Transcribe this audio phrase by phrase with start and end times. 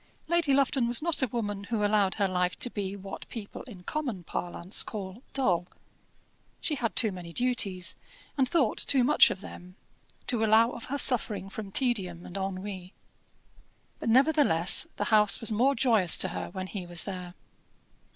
[0.27, 3.83] Lady Lufton was not a woman who allowed her life to be what people in
[3.83, 5.67] common parlance call dull.
[6.59, 7.95] She had too many duties,
[8.35, 9.75] and thought too much of them,
[10.25, 12.95] to allow of her suffering from tedium and ennui.
[13.99, 17.35] But nevertheless the house was more joyous to her when he was there.